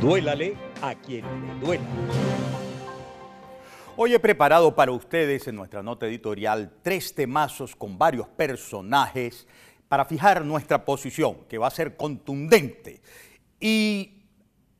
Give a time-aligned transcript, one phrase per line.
[0.00, 1.84] Duélale a quien le duela.
[3.96, 9.48] Hoy he preparado para ustedes en nuestra nota editorial tres temazos con varios personajes
[9.88, 13.02] para fijar nuestra posición, que va a ser contundente
[13.58, 14.22] y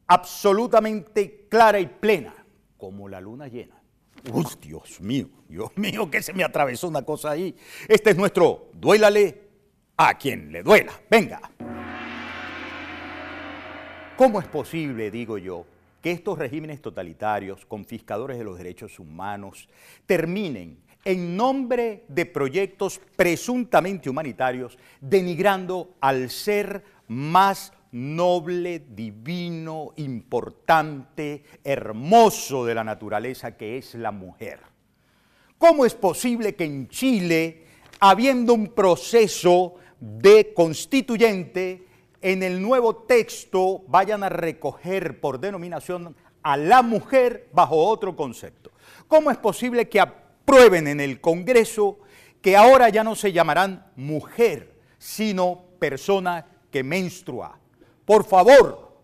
[0.06, 2.34] absolutamente clara y plena,
[2.76, 3.74] como la luna llena.
[4.32, 7.56] Uy, Dios mío, Dios mío, que se me atravesó una cosa ahí.
[7.88, 9.48] Este es nuestro Duélale
[9.96, 10.92] a quien le duela.
[11.10, 11.40] Venga.
[14.18, 15.64] ¿Cómo es posible, digo yo,
[16.02, 19.68] que estos regímenes totalitarios, confiscadores de los derechos humanos,
[20.06, 32.66] terminen en nombre de proyectos presuntamente humanitarios, denigrando al ser más noble, divino, importante, hermoso
[32.66, 34.58] de la naturaleza que es la mujer.
[35.58, 37.66] ¿Cómo es posible que en Chile,
[38.00, 41.86] habiendo un proceso de constituyente,
[42.20, 48.70] en el nuevo texto vayan a recoger por denominación a la mujer bajo otro concepto?
[49.06, 51.98] ¿Cómo es posible que aprueben en el Congreso
[52.40, 57.58] que ahora ya no se llamarán mujer, sino persona que menstrua?
[58.04, 59.00] Por favor,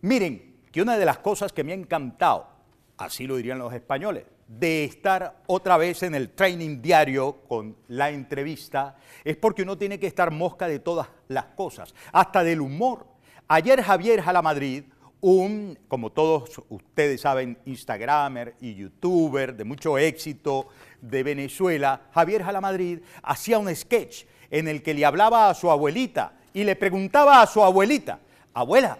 [0.00, 2.48] miren que una de las cosas que me ha encantado,
[2.96, 8.10] así lo dirían los españoles, de estar otra vez en el training diario con la
[8.10, 13.06] entrevista, es porque uno tiene que estar mosca de todas las cosas, hasta del humor.
[13.48, 14.84] Ayer Javier Jalamadrid,
[15.20, 20.68] un, como todos ustedes saben, Instagramer y youtuber de mucho éxito
[21.00, 26.34] de Venezuela, Javier Jalamadrid hacía un sketch en el que le hablaba a su abuelita
[26.52, 28.20] y le preguntaba a su abuelita,
[28.52, 28.98] abuela,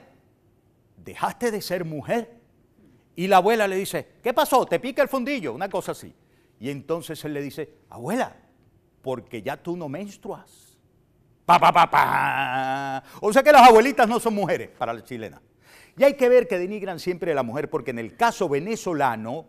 [0.97, 2.44] ¿dejaste de ser mujer?
[3.17, 4.67] Y la abuela le dice, ¿qué pasó?
[4.67, 5.53] ¿Te pica el fundillo?
[5.53, 6.13] Una cosa así.
[6.59, 8.37] Y entonces él le dice, abuela,
[9.03, 10.79] porque ya tú no menstruas.
[11.45, 13.05] Pa, pa, pa, pa.
[13.21, 15.41] O sea que las abuelitas no son mujeres para la chilena.
[15.97, 19.47] Y hay que ver que denigran siempre a la mujer, porque en el caso venezolano,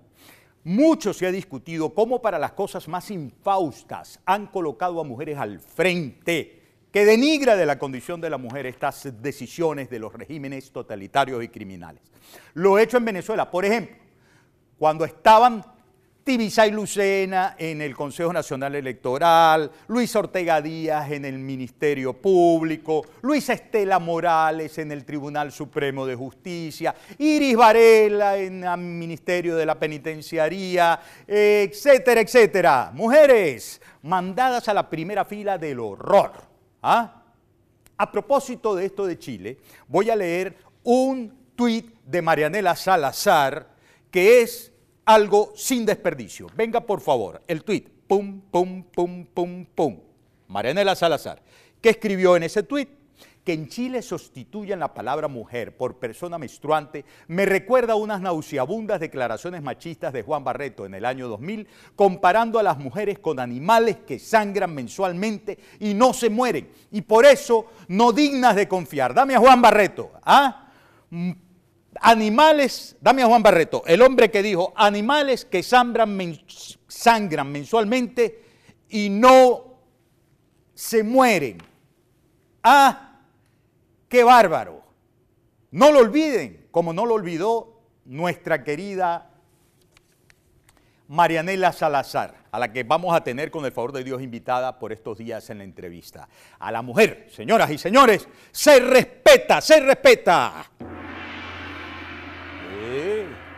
[0.63, 5.59] mucho se ha discutido cómo para las cosas más infaustas han colocado a mujeres al
[5.59, 6.64] frente
[6.95, 11.49] que denigra de la condición de la mujer estas decisiones de los regímenes totalitarios y
[11.49, 12.01] criminales.
[12.53, 13.97] Lo he hecho en Venezuela, por ejemplo,
[14.79, 15.61] cuando estaban
[16.23, 23.51] Tibisay Lucena en el Consejo Nacional Electoral, Luis Ortega Díaz en el Ministerio Público, Luisa
[23.51, 29.77] Estela Morales en el Tribunal Supremo de Justicia, Iris Varela en el Ministerio de la
[29.77, 32.91] Penitenciaría, etcétera, etcétera.
[32.93, 36.54] Mujeres mandadas a la primera fila del horror
[36.87, 37.23] ¿Ah?
[37.97, 39.57] A propósito de esto de Chile,
[39.87, 43.69] voy a leer un tuit de Marianela Salazar
[44.11, 44.71] que es
[45.03, 46.45] algo sin desperdicio.
[46.55, 47.89] Venga, por favor, el tuit.
[48.07, 49.99] Pum, pum, pum, pum, pum.
[50.47, 51.41] Marianela Salazar.
[51.81, 52.87] ¿Qué escribió en ese tuit?
[53.45, 58.99] Que en Chile sustituyan la palabra mujer por persona menstruante me recuerda a unas nauseabundas
[58.99, 63.97] declaraciones machistas de Juan Barreto en el año 2000, comparando a las mujeres con animales
[64.07, 69.13] que sangran mensualmente y no se mueren, y por eso no dignas de confiar.
[69.13, 70.71] Dame a Juan Barreto, ¿ah?
[71.11, 71.31] Mm,
[72.01, 76.17] animales, dame a Juan Barreto, el hombre que dijo, animales que sangran,
[76.87, 78.43] sangran mensualmente
[78.89, 79.75] y no
[80.73, 81.59] se mueren.
[82.63, 83.14] Ah,
[84.15, 84.81] ¡Qué bárbaro!
[85.71, 89.29] No lo olviden, como no lo olvidó nuestra querida
[91.09, 94.93] Marianela Salazar, a la que vamos a tener con el favor de Dios invitada por
[94.93, 96.29] estos días en la entrevista.
[96.59, 100.71] A la mujer, señoras y señores, se respeta, se respeta.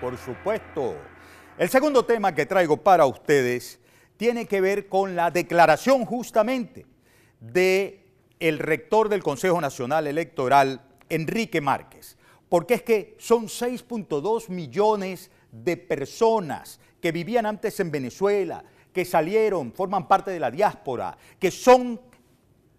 [0.02, 0.96] por supuesto.
[1.56, 3.80] El segundo tema que traigo para ustedes
[4.18, 6.88] tiene que ver con la declaración justamente
[7.40, 8.07] de
[8.40, 12.18] el rector del Consejo Nacional Electoral, Enrique Márquez,
[12.50, 19.72] porque es que son 6.2 millones de personas que vivían antes en Venezuela, que salieron,
[19.74, 22.00] forman parte de la diáspora, que son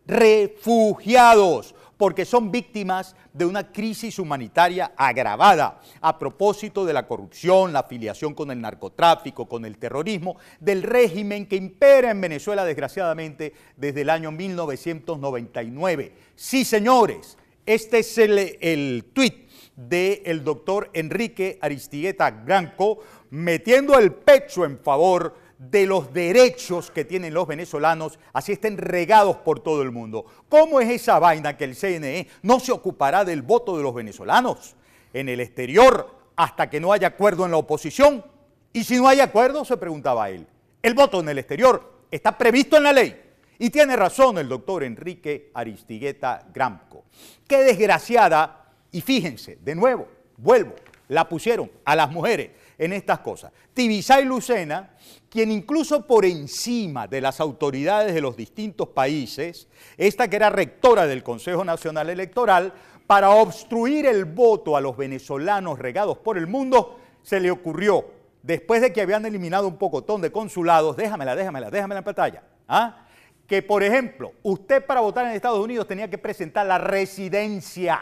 [0.07, 7.81] refugiados porque son víctimas de una crisis humanitaria agravada a propósito de la corrupción, la
[7.81, 14.03] afiliación con el narcotráfico, con el terrorismo, del régimen que impera en Venezuela desgraciadamente desde
[14.03, 16.15] el año 1999.
[16.37, 17.37] Sí, señores,
[17.67, 23.01] este es el, el tuit del doctor Enrique Aristigueta Granco
[23.31, 29.39] metiendo el pecho en favor de los derechos que tienen los venezolanos, así estén regados
[29.39, 30.25] por todo el mundo.
[30.49, 34.77] ¿Cómo es esa vaina que el CNE no se ocupará del voto de los venezolanos
[35.13, 38.25] en el exterior hasta que no haya acuerdo en la oposición?
[38.73, 40.47] Y si no hay acuerdo, se preguntaba él,
[40.83, 43.25] el voto en el exterior está previsto en la ley.
[43.59, 47.05] Y tiene razón el doctor Enrique Aristigueta Gramco.
[47.49, 50.07] Qué desgraciada, y fíjense, de nuevo,
[50.37, 50.77] vuelvo,
[51.09, 53.53] la pusieron a las mujeres en estas cosas.
[53.75, 54.95] Tibisay Lucena,
[55.29, 61.07] quien incluso por encima de las autoridades de los distintos países, esta que era rectora
[61.07, 62.73] del Consejo Nacional Electoral,
[63.07, 68.07] para obstruir el voto a los venezolanos regados por el mundo, se le ocurrió,
[68.43, 73.07] después de que habían eliminado un pocotón de consulados, déjamela, déjamela, déjamela en pantalla, ¿ah?
[73.47, 78.01] que por ejemplo, usted para votar en Estados Unidos tenía que presentar la residencia.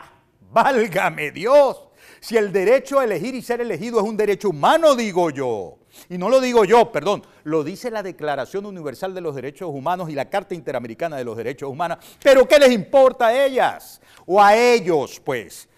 [0.51, 1.87] Válgame Dios.
[2.21, 5.79] Si el derecho a elegir y ser elegido es un derecho humano, digo yo.
[6.09, 10.11] Y no lo digo yo, perdón, lo dice la Declaración Universal de los Derechos Humanos
[10.11, 11.99] y la Carta Interamericana de los Derechos Humanos.
[12.23, 14.01] Pero ¿qué les importa a ellas?
[14.27, 15.69] O a ellos, pues.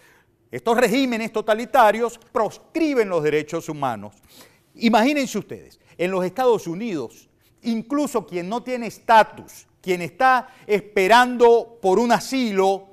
[0.50, 4.14] Estos regímenes totalitarios proscriben los derechos humanos.
[4.76, 7.28] Imagínense ustedes, en los Estados Unidos,
[7.62, 12.87] incluso quien no tiene estatus, quien está esperando por un asilo,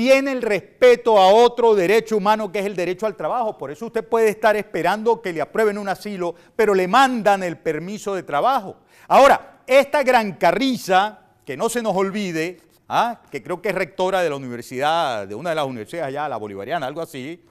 [0.00, 3.58] tiene el respeto a otro derecho humano que es el derecho al trabajo.
[3.58, 7.58] Por eso usted puede estar esperando que le aprueben un asilo, pero le mandan el
[7.58, 8.76] permiso de trabajo.
[9.08, 13.20] Ahora, esta gran carriza, que no se nos olvide, ¿ah?
[13.30, 16.38] que creo que es rectora de la universidad, de una de las universidades allá, la
[16.38, 17.44] bolivariana, algo así,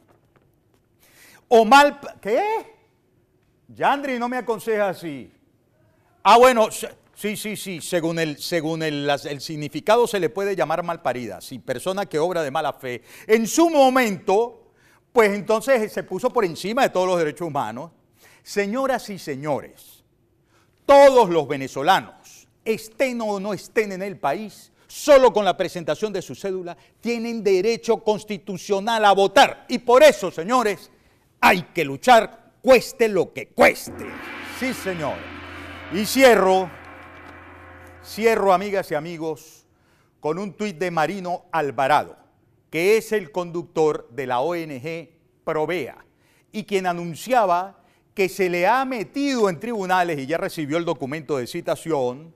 [1.49, 1.99] o mal...
[2.19, 2.41] ¿Qué?
[3.67, 5.31] Yandri no me aconseja así.
[6.23, 6.69] Ah, bueno,
[7.19, 12.06] Sí, sí, sí, según el, según el, significado se le puede llamar malparida, si persona
[12.06, 13.01] que obra de mala fe.
[13.27, 14.71] En su momento,
[15.12, 17.92] pues entonces se puso por encima de todos los derechos humanos.
[18.42, 20.06] Señoras y señores,
[20.86, 26.21] todos los venezolanos, estén o no estén en el país, solo con la presentación de
[26.21, 29.66] su cédula, tienen derecho constitucional a votar.
[29.68, 30.89] Y por eso, señores,
[31.42, 34.06] hay que luchar, cueste lo que cueste.
[34.57, 35.18] Sí, señor.
[35.92, 36.78] Y cierro
[38.03, 39.65] Cierro, amigas y amigos,
[40.19, 42.17] con un tuit de Marino Alvarado,
[42.69, 45.09] que es el conductor de la ONG
[45.43, 45.97] Provea
[46.51, 51.37] y quien anunciaba que se le ha metido en tribunales y ya recibió el documento
[51.37, 52.33] de citación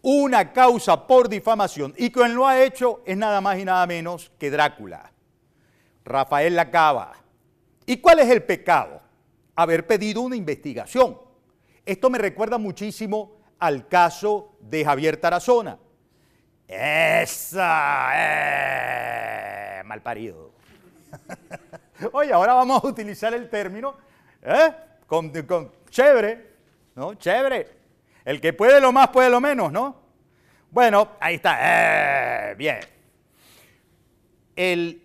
[0.00, 4.30] una causa por difamación y quien lo ha hecho es nada más y nada menos
[4.38, 5.12] que Drácula,
[6.04, 7.14] Rafael Lacaba.
[7.86, 9.00] ¿Y cuál es el pecado?
[9.56, 11.18] Haber pedido una investigación.
[11.84, 15.78] Esto me recuerda muchísimo al caso de Javier Tarazona.
[16.66, 18.10] ¡Esa!
[18.16, 20.52] Eh, mal parido.
[22.12, 23.96] Oye, ahora vamos a utilizar el término,
[24.42, 24.74] ¿eh?
[25.06, 25.30] Con,
[25.90, 26.54] chévere,
[26.94, 27.14] ¿no?
[27.14, 27.68] Chévere.
[28.24, 30.02] El que puede lo más puede lo menos, ¿no?
[30.70, 32.50] Bueno, ahí está.
[32.50, 32.80] Eh, bien.
[34.56, 35.02] El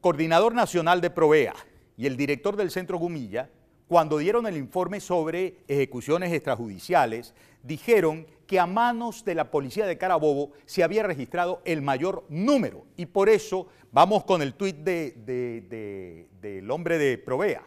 [0.00, 1.54] coordinador nacional de Provea
[1.96, 3.48] y el director del Centro Gumilla
[3.88, 9.96] cuando dieron el informe sobre ejecuciones extrajudiciales, dijeron que a manos de la policía de
[9.96, 12.86] Carabobo se había registrado el mayor número.
[12.96, 17.62] Y por eso vamos con el tuit del hombre de Provea.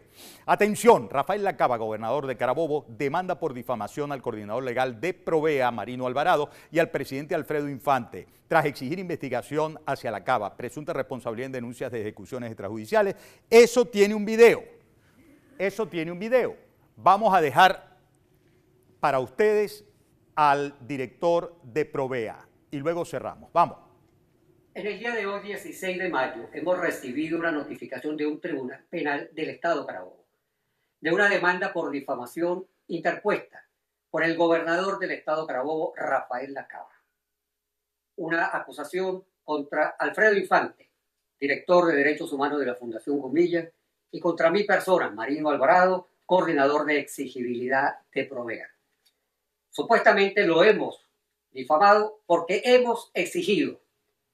[0.45, 6.06] Atención, Rafael Lacaba, gobernador de Carabobo, demanda por difamación al coordinador legal de Provea, Marino
[6.06, 11.92] Alvarado, y al presidente Alfredo Infante, tras exigir investigación hacia Lacaba, presunta responsabilidad en denuncias
[11.92, 13.16] de ejecuciones extrajudiciales.
[13.50, 14.81] Eso tiene un video
[15.62, 16.57] eso tiene un video.
[16.95, 17.95] Vamos a dejar
[19.00, 19.86] para ustedes
[20.36, 23.51] al director de Provea y luego cerramos.
[23.54, 23.78] Vamos.
[24.74, 28.85] En el día de hoy, 16 de mayo, hemos recibido una notificación de un tribunal
[28.90, 30.26] penal del Estado Carabobo,
[31.02, 33.68] de una demanda por difamación interpuesta
[34.09, 36.92] por el gobernador del Estado Carabobo, Rafael Lacaba.
[38.18, 40.90] Una acusación contra Alfredo Infante,
[41.40, 43.69] director de Derechos Humanos de la Fundación Gomilla,
[44.11, 48.69] y contra mi persona, Marino Alvarado, coordinador de exigibilidad de Provea.
[49.71, 51.07] Supuestamente lo hemos
[51.51, 53.81] difamado porque hemos exigido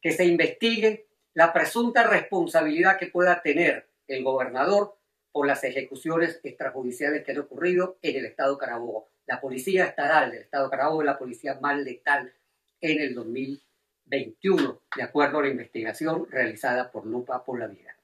[0.02, 4.98] que se investigue la presunta responsabilidad que pueda tener el gobernador
[5.32, 9.08] por las ejecuciones extrajudiciales que han ocurrido en el Estado Carabobo.
[9.26, 12.34] La policía estatal del Estado Carabobo es la policía más letal
[12.82, 17.98] en el 2021, de acuerdo a la investigación realizada por Lupa por la Vida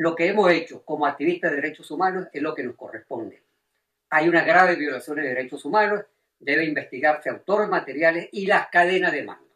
[0.00, 3.42] lo que hemos hecho como activistas de derechos humanos es lo que nos corresponde.
[4.08, 6.06] Hay una grave violación de derechos humanos,
[6.40, 9.46] debe investigarse autores materiales y las cadenas de mando.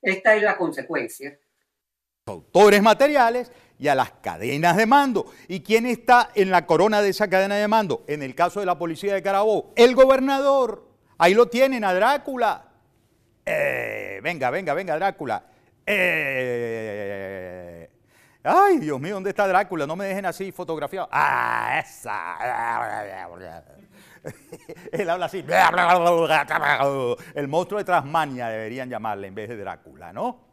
[0.00, 1.38] Esta es la consecuencia.
[2.26, 5.30] Autores materiales y a las cadenas de mando.
[5.48, 8.04] ¿Y quién está en la corona de esa cadena de mando?
[8.08, 10.88] En el caso de la policía de Carabobo, el gobernador.
[11.18, 12.72] Ahí lo tienen a Drácula.
[13.44, 15.44] Eh, venga, venga, venga, Drácula.
[15.84, 17.36] Eh,
[18.48, 19.88] Ay, Dios mío, ¿dónde está Drácula?
[19.88, 21.08] No me dejen así fotografiado.
[21.10, 22.36] Ah, esa.
[24.92, 25.44] Él habla así.
[27.34, 30.46] El monstruo de Trasmania deberían llamarle en vez de Drácula, ¿no?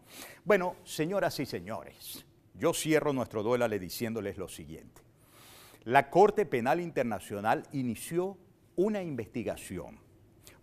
[0.46, 5.02] Bueno, señoras y señores, yo cierro nuestro duelo diciéndoles lo siguiente.
[5.86, 8.38] la Corte Penal Internacional inició
[8.76, 10.00] una investigación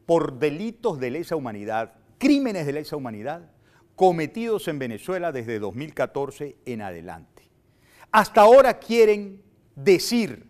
[0.06, 3.50] por delitos de lesa humanidad, crímenes de lesa humanidad,
[3.94, 7.50] cometidos en Venezuela desde 2014 en adelante.
[8.10, 9.42] Hasta ahora quieren
[9.76, 10.49] decir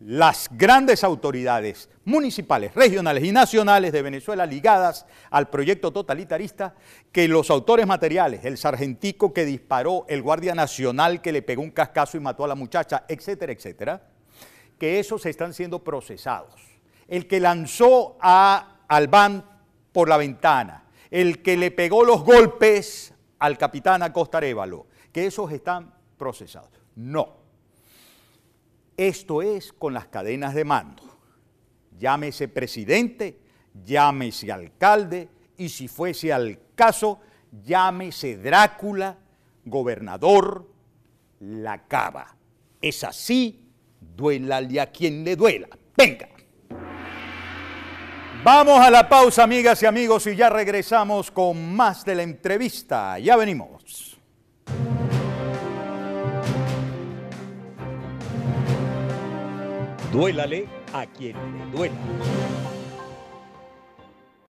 [0.00, 6.74] las grandes autoridades municipales, regionales y nacionales de Venezuela ligadas al proyecto totalitarista
[7.10, 11.72] que los autores materiales, el sargentico que disparó, el guardia nacional que le pegó un
[11.72, 14.02] cascazo y mató a la muchacha, etcétera, etcétera,
[14.78, 16.54] que esos están siendo procesados.
[17.08, 19.44] El que lanzó a Albán
[19.92, 25.50] por la ventana, el que le pegó los golpes al capitán Acosta Arevalo, que esos
[25.50, 26.70] están procesados.
[26.94, 27.37] No.
[28.98, 31.04] Esto es con las cadenas de mando.
[31.96, 33.38] Llámese presidente,
[33.84, 37.20] llámese alcalde y si fuese al caso,
[37.64, 39.16] llámese Drácula,
[39.64, 40.68] gobernador,
[41.38, 42.36] la cava.
[42.82, 43.68] Es así,
[44.00, 45.68] duélale a quien le duela.
[45.96, 46.28] Venga.
[48.42, 53.16] Vamos a la pausa, amigas y amigos, y ya regresamos con más de la entrevista.
[53.20, 54.07] Ya venimos.
[60.12, 62.77] Duélale a quien le duela.